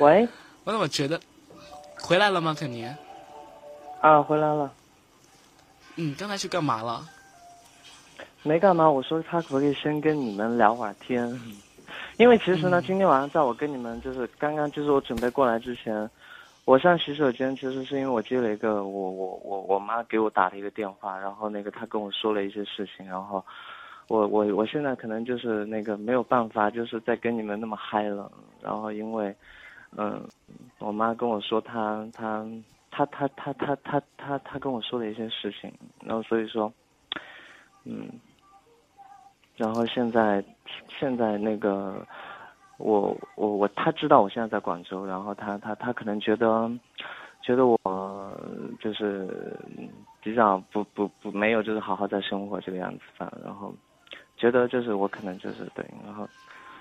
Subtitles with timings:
[0.00, 0.26] 喂，
[0.64, 1.20] 我怎么觉得
[2.00, 2.56] 回来了吗？
[2.58, 2.88] 肯尼？
[4.00, 4.72] 啊，回来了。
[5.96, 7.06] 嗯，刚才去干嘛了？
[8.42, 11.38] 没干嘛，我说他可不可以先跟你们聊会儿天？
[12.16, 16.08] 因为其实呢，今天晚上在我跟你们就是刚刚就是我准备过来之前，
[16.64, 23.44] 我上洗手间，其实是因为我接了一个我我我我妈给我打的一个电话，然后那个她跟我说了一些事情，然后
[24.08, 28.32] 我我我现在可能就是那个没有办法，就是再跟你们那么嗨了，
[28.62, 29.34] 然后因为
[29.96, 30.26] 嗯，
[30.78, 32.44] 我妈跟我说她她
[32.90, 35.72] 她她她她她她跟我说的一些事情，
[36.02, 36.72] 然后所以说
[37.84, 38.08] 嗯。
[39.56, 40.42] 然后现在，
[40.98, 42.06] 现在那个，
[42.78, 46.70] 我我我，他知道我现在在广州，然后他他他可能觉得，
[47.42, 47.78] 觉得我
[48.80, 49.60] 就是
[50.22, 53.74] 比较不不不没有就是好好在生活这个样子吧，然后
[54.38, 56.26] 觉得就是我可能就是对，然后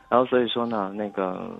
[0.07, 1.51] 然后所以说呢，那个，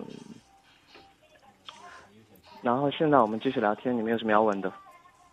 [2.62, 4.72] 然后现在我们继续聊天，你们有什么要问的？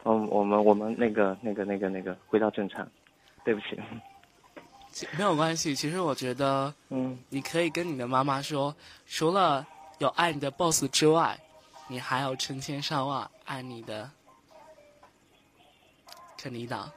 [0.05, 2.87] 嗯，我们我们那个那个那个那个回到正常，
[3.45, 3.81] 对不起。
[5.19, 8.75] 没有关系，其实我觉得，嗯，你可以跟你的妈妈说，
[9.07, 9.67] 除了
[9.99, 11.39] 有爱你的 boss 之外，
[11.89, 14.09] 你还有成千上万爱你的
[16.39, 16.91] 肯尼党。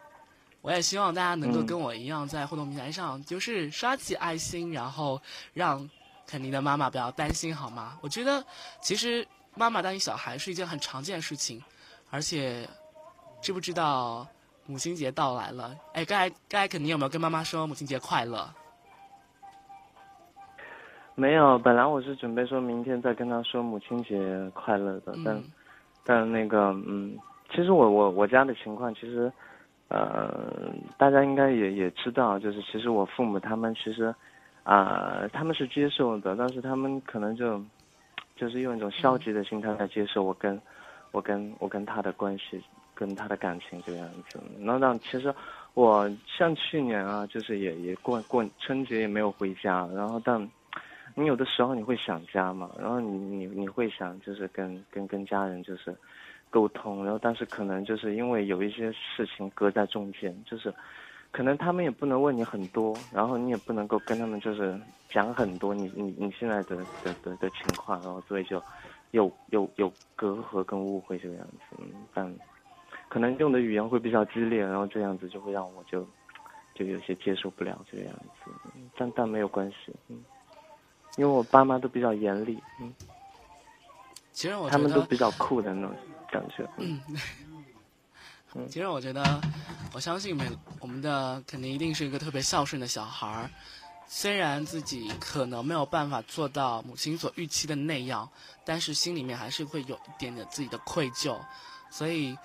[0.62, 5.22] 我也希望大家能够跟我一样，在互动平台上就是刷起爱心，然后
[5.54, 5.90] 让
[6.28, 7.98] 肯尼的妈妈不要担心，好吗？
[8.02, 8.46] 我觉得
[8.82, 9.28] 其实
[9.60, 11.62] 妈妈答应小孩是一件很常见的事情，
[12.10, 12.66] 而且
[13.42, 14.26] 知不知道？
[14.66, 18.48] 母亲节到来了，哎，刚才刚才肯定有没有跟妈妈说母亲节快乐？
[21.16, 24.16] 没有，本来我是准备说明天再跟她说母亲节
[24.54, 25.44] 快乐的，但
[26.06, 27.18] 但那个，嗯，
[27.50, 29.32] 其实我我我家的情况，其实，
[29.88, 34.14] 呃，大家应该也也知道，就是其实我父母他们其实，
[34.62, 37.60] 啊，他们是接受的，但是他们可能就，
[38.40, 40.60] 就是用一种消极的心态来接受我跟，
[41.12, 42.64] 我跟我跟他的关系。
[42.96, 45.34] 跟他的感情这个样子，那那其实
[45.74, 50.38] 我像去年啊，就是也也过过春节也没有回家，然后但
[51.16, 55.96] 你有的时候你会想家嘛，然后你你你会想就是跟跟跟家人就是
[56.50, 60.70] 沟通，然后但是可能就是因为有一些事情隔在中间，就是
[61.32, 64.80] 可能他们也不能问你很多，然后你也不能够跟他们就是
[65.10, 68.62] 讲很多你你你现在的的的的情况，然后所以就
[69.12, 72.34] 有有有隔阂跟误会这个样子，嗯但。
[73.08, 76.08] 可能用的语言会比较激烈，然后这样子就会让我就，
[76.76, 78.14] 就有些接受不了这个样
[78.46, 78.52] 子，
[78.96, 80.24] 但但没有关系，嗯，
[81.18, 82.94] 因为我爸妈都比较严厉，嗯，
[84.32, 85.96] 其实我他们都比较酷的那种
[86.32, 87.02] 感觉，嗯，
[88.68, 89.42] 其实我觉得，
[89.94, 90.46] 我相信每
[90.80, 93.50] 我们的肯定一定是一个特别孝顺的小孩儿，
[94.08, 98.30] 虽然自己可能没有办法做到母亲所预期的那样，
[98.66, 101.38] 但是心里面还是会有一点点自己的愧疚，
[101.90, 102.38] 所以。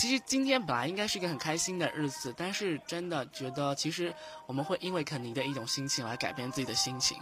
[0.00, 4.14] 其实今天本来应该是一个很开心的日子，但是真的觉得，其实
[4.46, 7.18] 我们会因为肯尼的一种心情来改变自己的心情。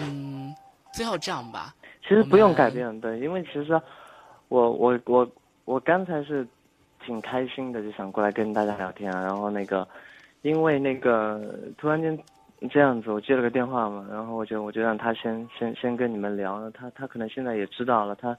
[0.00, 0.56] 嗯，
[0.94, 1.74] 最后这样吧。
[2.00, 3.78] 其实不用改变，对，因为其实
[4.48, 5.30] 我我我
[5.66, 6.48] 我刚才是
[7.08, 9.22] 挺开心的，就想过来跟大家聊天啊。
[9.22, 9.88] 然后那个，
[10.42, 11.40] 因为那个
[11.78, 12.16] 突然间
[12.70, 18.36] 这样子，我接了个电话嘛，然后我就我就让他先先先跟你们聊，他他可能现在也知道了他。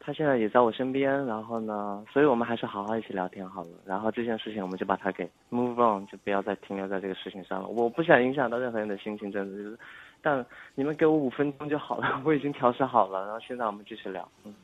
[0.00, 3.70] 他现在也在我身边，然后呢，所以我们还是好好一起聊天好了。
[3.84, 7.66] 然后这件事情我们就把它给 move on，就不要再停留在这个事情上了。
[7.68, 9.78] 我不想影响到任何人的心情，真的就是。
[10.22, 13.24] 但你们给我五分钟就好了， 我已经调试好了。
[13.24, 14.26] 然后现在我们继续聊。
[14.44, 14.54] 嗯。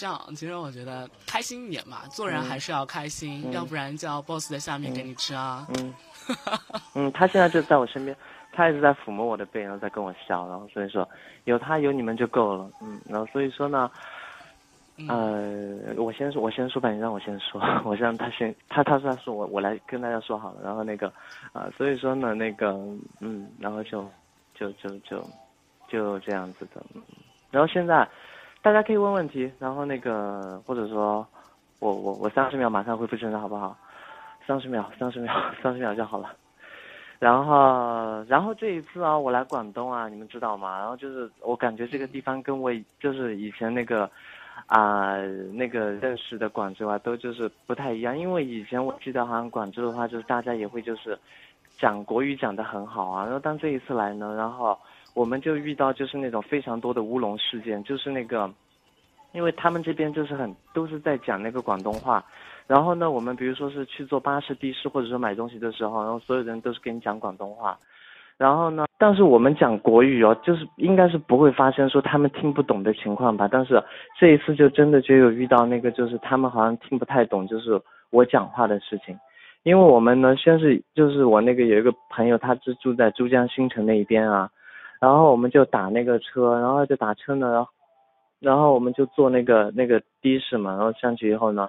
[0.00, 5.66] 这样，其实我觉得开心一点嘛，做人还是要开心，要不然叫 boss 在下面给你吃啊。
[5.76, 5.94] 嗯。
[6.94, 8.16] 嗯，他现在就在我身边。
[8.52, 11.08] 他一直在抚摸我的背，然后在跟我笑，然后所以说
[11.44, 13.88] 有他有你们就够了，嗯，然后所以说呢，
[15.08, 21.06] 呃，我先说，我先说吧，你让我先说， 我让他先，他他说他说我我来跟大家说好了，然后那个
[21.52, 22.72] 啊，所以说呢，那个
[23.20, 24.04] 嗯，然后就
[24.52, 25.24] 就就就
[25.88, 26.84] 就这样子的，
[27.52, 28.06] 然后现在
[28.62, 31.26] 大家可以问问题，然后那个或者说
[31.78, 33.76] 我我我三十秒马上恢复正常好不好？
[34.46, 36.30] 三十秒，三十秒， 三十秒就好了。
[37.18, 40.78] 然后，然后这一次啊，我来广东啊，你们知道吗？
[40.78, 44.10] 然后就是我感觉这个地方跟我就是以前那个，
[44.66, 45.16] 啊，
[45.52, 48.18] 那个认识的广州啊，都就是不太一样。
[48.18, 51.18] 因为以前我记得好像广州的话，就是大家也会就是
[51.78, 53.24] 讲国语讲得很好啊。
[53.24, 54.76] 然后当这一次来呢，然后
[55.14, 58.50] 我们就遇到就是那种非常多的乌龙事件，就是那个，
[59.32, 62.24] 因为他们这边就是很都是在讲那个广东话。
[62.66, 67.76] 然后呢，我们比如说是去坐巴士、的士，或者说买东西的时候，然后所有人都是跟你讲广东话，
[68.38, 73.48] 然后呢，但是我们讲国语哦，就是应该是不会发生说他们听不懂的情况吧。
[73.50, 73.82] 但是
[74.18, 77.80] 这一次就真的就有遇到那个，就是他们好像听不太懂，就是
[78.10, 79.18] 我讲话的事情。
[79.64, 84.48] 因为我们呢，先是就是我那个有一个朋友，他是住在珠江新城那一边啊，
[85.00, 87.66] 然后我们就打那个车，然后就打车呢，
[88.38, 91.66] 然后我们就坐那个那个的士嘛，然后上去以后呢，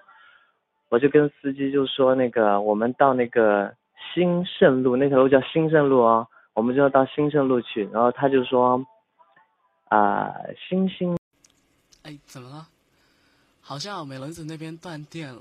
[0.90, 3.74] 我就跟司机就说那个我们到那个
[4.14, 8.86] 兴盛路那条路叫兴盛路啊，我们就要到兴盛路去，然后他就说
[9.88, 10.34] 啊
[10.68, 11.18] 星星，
[12.04, 12.68] 哎怎么了？
[13.62, 15.34] 好像美轮子那边断电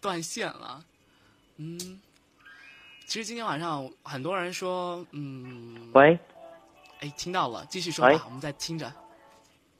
[0.00, 0.80] 断线了。
[1.58, 1.78] 嗯，
[3.06, 6.18] 其实今天晚上很多人说，嗯，喂，
[7.00, 8.90] 哎，听到了，继续说吧，我们再听着，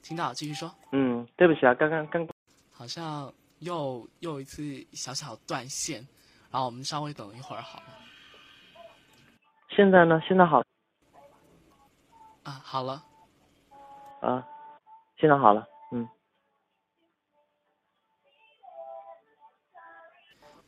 [0.01, 0.73] 听到继续说。
[0.91, 2.27] 嗯，对不起啊，刚刚刚，
[2.71, 6.07] 好像又又一次小小断线，
[6.51, 7.85] 然后我们稍微等一会儿好了。
[9.69, 10.21] 现在呢？
[10.27, 10.63] 现在好。
[12.43, 13.03] 啊，好了。
[14.21, 14.45] 啊，
[15.19, 16.07] 现在好了，嗯。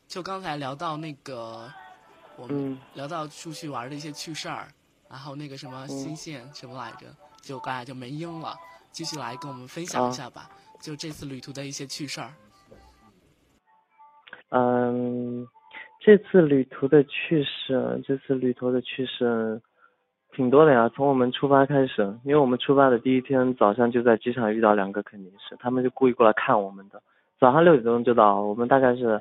[0.08, 1.72] 就刚才聊到那个，
[2.36, 4.68] 我们聊到出去玩的一些趣事儿，
[5.10, 7.08] 然后那个什么新线什么来着，
[7.42, 8.54] 就刚才就没音了，
[8.92, 10.48] 继续来跟我们分享一下吧，
[10.80, 12.30] 就这次旅途的一些趣事儿。
[14.50, 15.48] 嗯，
[16.00, 19.60] 这次旅途的趣事，这次旅途的趣事
[20.36, 20.88] 挺多的呀。
[20.96, 27.02] 从我们出发开始，因为我们出发的第一天早上就在机场遇到两个肯尼是，他们就故意过来看我们的，
[27.40, 29.20] 早上六点钟就到，我们大概是。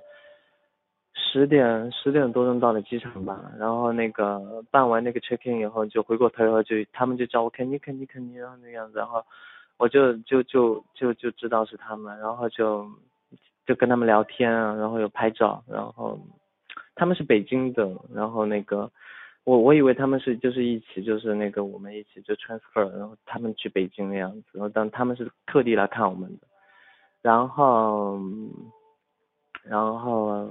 [1.21, 9.23] 十点十点多钟到了机场吧，然后那个办完那个 check in 以后，就回过头以后就他们就叫我肯尼肯尼肯尼，然后那样子，然后
[9.77, 12.87] 我就就就就就知道是他们，然后就
[13.67, 16.19] 就跟他们聊天啊，然后有拍照，然后
[16.95, 18.91] 他们是北京的，然后那个
[19.45, 26.47] 我我以为他们是就是一起就是那个我们一起就 transfer，然后他们去北京的样子，然后但他们是特地来看我们的，
[27.23, 28.19] 然后
[29.65, 30.49] 然后。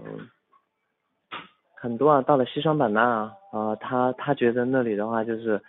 [1.80, 5.62] 很多啊，到了西双版纳啊，啊，他他觉得那里的话就是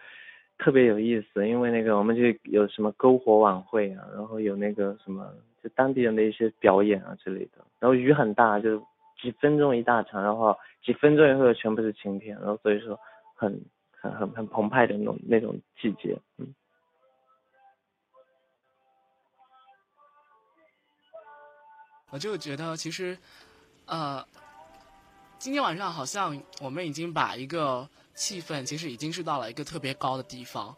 [0.57, 5.31] 特别有意思，因为那个我们就有什么篝火晚会啊，然后有那个什么
[5.63, 8.79] 就当地人的一些表演啊之类的，然后雨很大，就
[9.21, 12.99] 几分钟一大场，然后几分钟以后全部是晴天，然后所以说
[13.37, 13.61] 很
[13.91, 16.55] 很很很澎湃的那种那种季节，嗯。
[22.11, 23.19] 我就觉得其实，
[23.87, 24.25] 呃。
[25.39, 30.75] 今天晚上好像我们已经把一个气氛，其实已经是到了一个特别高的地方。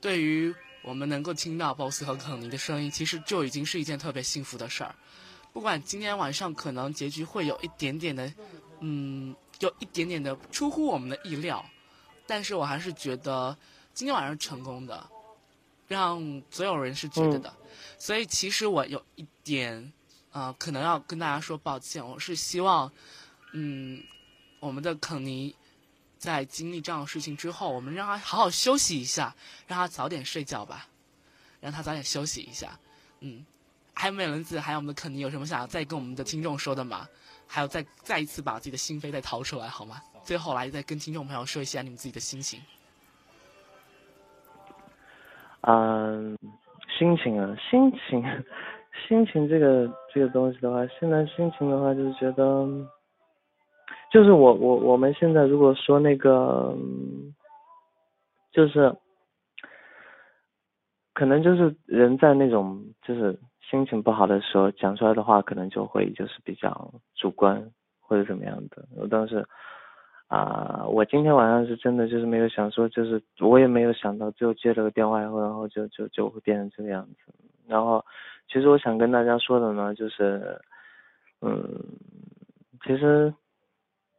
[0.00, 4.94] 对于我们能够听到 BOSS 和肯尼的声音，其实就已经是一件特别幸福的事儿。
[5.52, 8.32] 不管今天晚上可能结局会有一点点的，
[8.80, 11.62] 嗯，有一点点的出乎我们的意料，
[12.26, 13.54] 但是我还是觉得
[13.92, 15.06] 今天晚上成功的，
[15.86, 17.54] 让所有人是觉得的。
[17.98, 19.92] 所以其实我有一点，
[20.30, 22.90] 啊，可能要跟大家说抱歉，我是希望。
[23.52, 24.02] 嗯，
[24.60, 25.54] 我们的肯尼
[26.16, 29.34] 在经历这样的事情之后，我们让他好好休息一下，
[29.66, 30.86] 让他早点睡觉吧，
[31.60, 32.78] 让他早点休息一下。
[33.20, 33.44] 嗯，
[33.92, 37.06] 还有美伦子，还有我们的肯尼，有什么想要再跟我们的听众说的吗？
[37.46, 40.00] 还有再再一次把自己的心扉再掏出来好吗？
[40.24, 42.60] 最后来再跟听众朋友说一下你们自己的心情。
[45.60, 46.38] 嗯，
[46.98, 48.24] 心情啊，心情，
[49.06, 52.66] 心情这个这个东西的话，现在心情的话就是觉得。
[54.12, 56.76] 就是我我我们现在如果说那个，
[58.52, 58.94] 就是，
[61.14, 67.70] 可能就是人在那种就是心情不好的时候讲出来的话，可能就会就是比较主观
[68.02, 68.86] 或者怎么样的。
[69.10, 69.42] 但是
[70.28, 77.32] 啊，我今天晚上是真的就是没有想说，就是我也没有想到，最后接了个电话以后，然后就就就会变成这个样子。
[77.66, 78.04] 然后
[78.46, 80.60] 其实我想跟大家说的呢，就是，
[81.40, 81.82] 嗯，
[82.84, 83.32] 其实。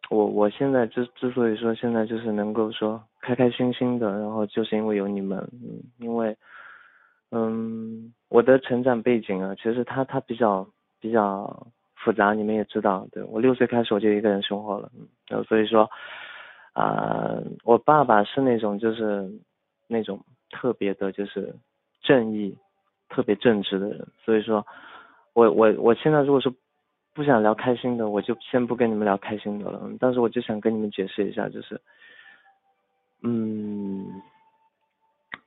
[0.10, 5.50] 我我现在之之所以说现在就是能够说开开心心的，然后就是因为有你们，
[5.98, 6.38] 因为，
[7.32, 10.68] 嗯，我的成长背景啊，其实他他比较
[11.00, 14.92] 比较复杂，你们也知道，对我六岁开始我就一个人生活了，
[15.32, 15.90] 嗯，所以说，
[16.74, 19.32] 啊，我爸爸是那种就是
[19.88, 20.20] 那种
[20.52, 21.56] 特别的就是
[22.02, 22.56] 正义，
[23.10, 24.68] 特别正直的人，所以说，
[25.34, 26.54] 我我我现在如果说。
[27.13, 29.89] 不想聊开心的，我就先不跟你们聊开心的了。
[30.00, 31.79] 但是我就想跟你们解释一下，就是，
[33.22, 34.22] 嗯，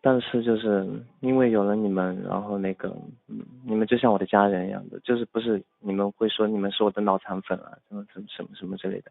[0.00, 0.88] 但是就是
[1.20, 2.88] 因为有了你们，然后那个，
[3.28, 9.10] 嗯，你们就像我的家人一样的，就是不是你们会说你们是我的脑残粉啊，什么什么什么什么之类的，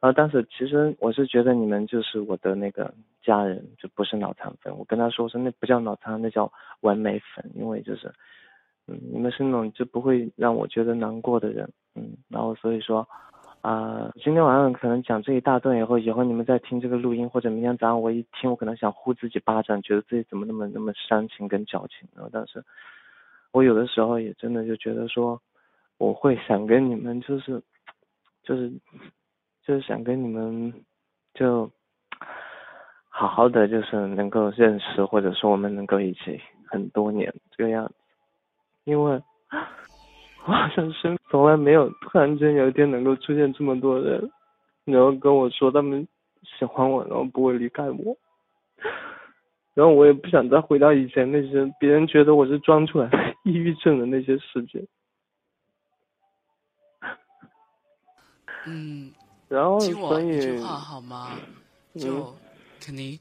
[0.00, 2.92] 然后当时其实我是觉得你们就是我的那个
[3.22, 4.76] 家人，就不是脑残粉。
[4.76, 8.12] 我跟他说，我说那不叫脑残，那叫完美粉，因为就是，
[8.88, 13.06] 嗯，你们是那种就不会让我觉得难过的人，嗯，然后所以说，
[13.60, 22.08] 啊，今天晚上可能讲这一大段以后，以后你们再听这个录音，或者明天早上我一听，我可能想呼自己巴掌，觉得自己怎么那么那么煽情跟矫情。
[22.14, 22.64] 然后但是，
[23.52, 25.40] 我有的时候也真的就觉得说，
[25.98, 27.62] 我会想跟你们就是，
[28.42, 28.72] 就是。
[29.66, 30.72] 就是想跟你们
[31.34, 31.70] 就
[33.10, 37.94] 好好的，就是能够认识，或者说我们能够一起很多年这个样子。
[38.88, 39.22] 因为我
[40.40, 44.30] 好像是从来没有突然间有一天能够出现这么多人，
[44.84, 46.08] 然后跟我说他们
[46.42, 48.16] 喜欢我，然后不会离开我。
[49.74, 54.82] 然后我也不想再回到以前那些别人觉得我是装出来的 抑郁症的那些世界。
[58.64, 59.12] 嗯。
[59.48, 61.38] 然后，听我一句话好吗？
[61.94, 62.34] 就
[62.80, 63.18] 肯定，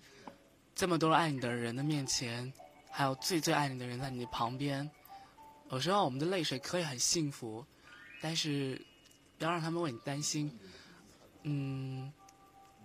[0.76, 2.52] 这么多爱你的人的面前，
[2.92, 4.90] 还有最最爱你的人在你的旁边，
[5.70, 7.66] 有时候我们的泪水可以很幸福，
[8.22, 8.82] 但是
[9.38, 10.52] 不要让他们为你担心。
[11.44, 12.12] 嗯，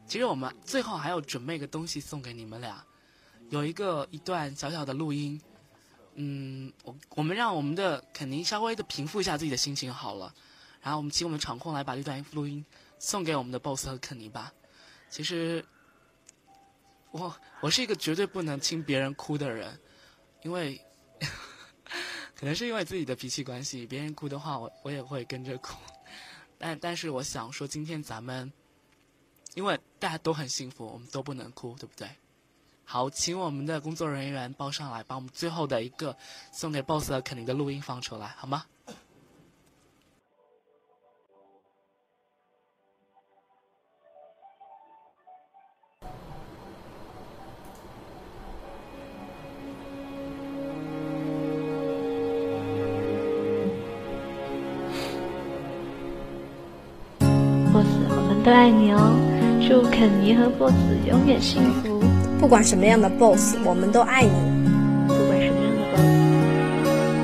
[0.06, 2.84] 其实我们最后还要准备一个东西送给你们俩，
[3.50, 5.40] 有一个一段小小的录音。
[6.14, 10.34] 嗯，我我们让我们的肯尼稍微的平复一下自己的心情好了，
[10.82, 12.64] 然后我们请我们场控来把这段录音。
[12.98, 14.52] 送给我们的 boss 和肯尼吧。
[15.10, 15.64] 其实，
[17.10, 19.76] 我我是一个绝对不能听别人哭的人，
[20.44, 20.80] 因为
[22.42, 25.76] 可能是因为自己的脾气关系，别人哭的话，我我也会跟着哭。
[26.58, 28.52] 但但是我想说，今天咱们，
[29.54, 32.10] 因为大家都很幸福，我们都不能哭，对不对？
[32.84, 36.16] 好，请我们的工作人员报上来，把我们最后的一个
[36.50, 38.66] 送给 boss 和肯尼的录音放出来，好吗？
[58.44, 59.14] 都爱你哦，
[59.60, 60.74] 祝肯尼和 boss
[61.08, 62.02] 永远幸福。
[62.40, 64.30] 不管什么样的 boss，我们都爱你。
[65.06, 66.26] 不管什么样的 boss，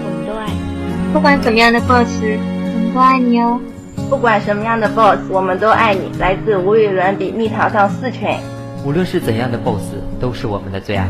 [0.05, 1.13] 我们都爱你。
[1.13, 3.61] 不管怎么样的 boss，我们都爱你哦。
[4.09, 6.09] 不管什么样的 boss，我们都爱你。
[6.21, 8.39] 来自无与伦比蜜桃上四圈。
[8.85, 9.83] 无论是怎样的 boss，
[10.21, 11.09] 都是我们的最爱。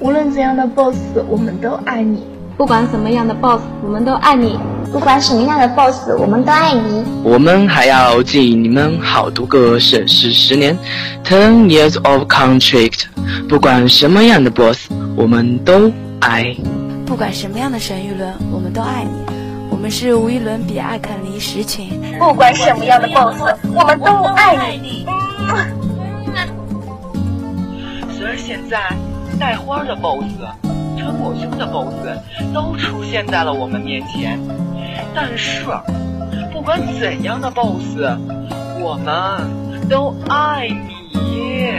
[0.00, 2.22] 无论怎样的 boss，我们都爱你。
[2.60, 4.58] 不管什么样的 boss，我们都爱你。
[4.92, 7.02] 不管什么样的 boss，我们都爱你。
[7.24, 10.78] 我们还要记你们好多个省市十年
[11.24, 13.04] ，ten years of contract。
[13.48, 15.90] 不管什么样的 boss，我们都
[16.20, 16.54] 爱。
[17.06, 19.34] 不管什么样的神舆论，我们都爱你。
[19.70, 21.88] 我们是无与伦比爱肯尼十群。
[22.18, 23.40] 不管什么样的 boss，
[23.74, 25.06] 我们都爱你。
[28.10, 28.94] 虽然现在
[29.38, 30.22] 带花的 boss，
[31.00, 31.92] 穿抹胸的 boss
[32.54, 34.38] 都出现在了我们面前。
[35.14, 35.64] 但是，
[36.52, 37.96] 不管怎样的 boss，
[38.80, 40.68] 我们都爱
[41.12, 41.72] 你。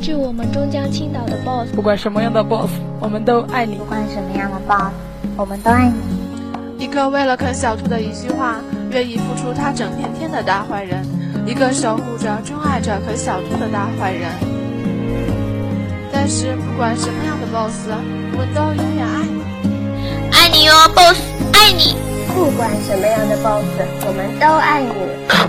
[0.00, 2.70] 致我们终将青岛的 boss，不管什么样的 boss，
[3.00, 3.76] 我们都爱你。
[3.76, 4.92] 不管什么样的 boss，
[5.36, 6.84] 我们都爱你。
[6.84, 8.56] 一个为了啃小兔的一句话，
[8.90, 11.04] 愿意付出他整片天的大坏人，
[11.46, 14.30] 一个守护着、钟爱着啃小兔的大坏人。
[16.26, 17.86] 但是，不管什么样的 boss，
[18.32, 19.42] 我都永远爱你。
[20.32, 21.20] 爱你哟，boss，
[21.52, 21.94] 爱你。
[22.34, 23.66] 不管什么样的 boss，
[24.06, 24.90] 我们都爱你。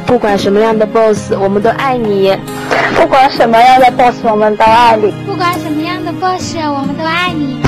[0.06, 2.74] 不管什么样的 boss，我们都爱你。
[3.06, 5.16] 不管什么样的 boss，我们都爱你。
[5.26, 7.64] 不管什么样的 boss，我们都爱你。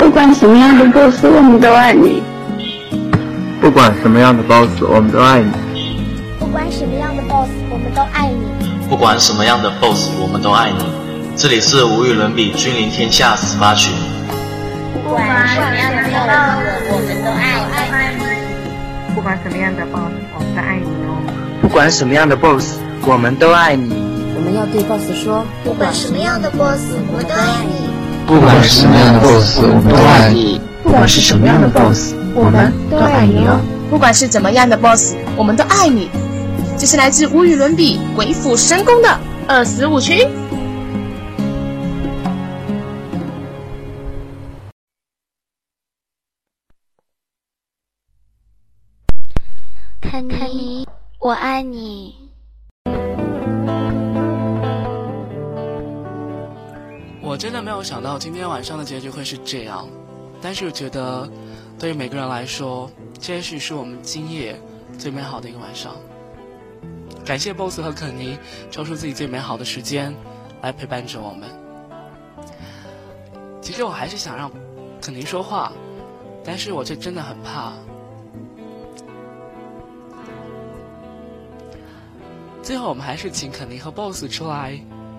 [0.00, 2.20] 不管什么样的 boss，我们都爱你。
[3.60, 5.52] 不管什么样的 boss，我们都爱你。
[6.40, 8.88] 不管什么样的 boss，我们都爱你。
[8.90, 10.84] 不管什么样的 boss，我们都爱你。
[11.34, 13.90] 这里是无与伦比君临天下十八区。
[15.02, 16.60] 不管什么样的 boss，
[16.90, 17.64] 我们都爱
[18.18, 19.14] 你。
[19.14, 19.98] 不管什么样的 boss，
[20.34, 21.16] 我们都爱你哦。
[21.62, 23.94] 不管什么样的 boss，我们都爱你。
[24.36, 27.90] 我们要对 boss 说，不管什么样的 boss，我们都爱你。
[28.26, 30.60] 不管什么样的 boss，我们都爱你。
[30.82, 33.58] 不管是什么样的 boss，我们都爱你哦。
[33.88, 36.10] 不管是怎么样的 boss，我们都爱你。
[36.76, 39.08] 这是来自无与伦比鬼斧神工的
[39.46, 40.28] 二十五群。
[51.22, 52.16] 我爱你。
[57.22, 59.86] 我真的没有想到今天晚上的结局会是这样，
[60.40, 61.30] 但是我觉得，
[61.78, 64.60] 对于每个人来说，这也许是我们今夜
[64.98, 65.94] 最美好的一个晚上。
[67.24, 68.36] 感谢 BOSS 和肯尼
[68.68, 70.12] 抽出自己最美好的时间
[70.60, 71.48] 来陪伴着我们。
[73.60, 74.50] 其实我还是想让
[75.00, 75.70] 肯尼说话，
[76.42, 77.74] 但是我却真的很怕。
[82.62, 84.78] 最后，我们还是请肯尼和 BOSS 出来，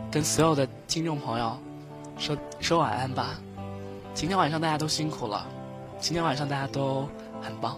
[0.10, 1.58] 跟所有的听众朋友
[2.18, 3.38] 说说晚安吧。
[4.14, 5.46] 今天晚上大家都辛苦了，
[6.00, 7.08] 今天晚上大家都
[7.42, 7.78] 很棒。